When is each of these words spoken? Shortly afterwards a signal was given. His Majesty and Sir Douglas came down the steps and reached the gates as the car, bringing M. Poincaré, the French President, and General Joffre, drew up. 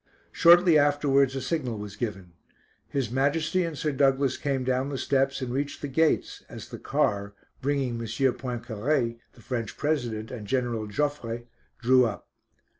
Shortly 0.31 0.79
afterwards 0.79 1.35
a 1.35 1.41
signal 1.41 1.77
was 1.77 1.95
given. 1.95 2.31
His 2.89 3.11
Majesty 3.11 3.63
and 3.63 3.77
Sir 3.77 3.91
Douglas 3.91 4.35
came 4.35 4.63
down 4.63 4.89
the 4.89 4.97
steps 4.97 5.41
and 5.43 5.53
reached 5.53 5.83
the 5.83 5.87
gates 5.87 6.43
as 6.49 6.69
the 6.69 6.79
car, 6.79 7.35
bringing 7.61 7.99
M. 8.01 8.07
Poincaré, 8.07 9.19
the 9.33 9.41
French 9.41 9.77
President, 9.77 10.31
and 10.31 10.47
General 10.47 10.87
Joffre, 10.87 11.43
drew 11.79 12.05
up. 12.07 12.27